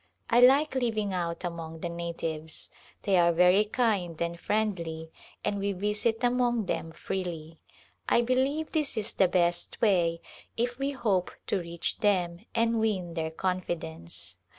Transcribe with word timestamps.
I 0.31 0.39
like 0.39 0.73
living 0.73 1.13
out 1.13 1.43
among 1.43 1.81
the 1.81 1.87
natives. 1.89 2.71
They 3.03 3.17
are 3.17 3.31
very 3.31 3.63
kind 3.63 4.19
and 4.19 4.39
friendly 4.39 5.11
and 5.45 5.59
we 5.59 5.73
visit 5.73 6.23
among 6.23 6.65
them 6.65 6.91
freely. 6.91 7.59
I 8.09 8.23
believe 8.23 8.71
this 8.71 8.97
is 8.97 9.13
the 9.13 9.27
best 9.27 9.79
way 9.79 10.19
if 10.57 10.79
we 10.79 10.89
hope 10.89 11.29
to 11.45 11.59
reach 11.59 11.99
them 11.99 12.39
and 12.55 12.79
win 12.79 13.13
their 13.13 13.29
confidence. 13.29 14.37